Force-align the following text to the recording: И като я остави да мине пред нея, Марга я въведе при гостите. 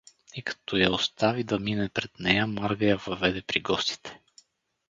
И 0.35 0.41
като 0.41 0.77
я 0.77 0.91
остави 0.91 1.43
да 1.43 1.59
мине 1.59 1.89
пред 1.89 2.19
нея, 2.19 2.47
Марга 2.47 2.85
я 2.85 2.97
въведе 2.97 3.41
при 3.41 3.61
гостите. 3.61 4.21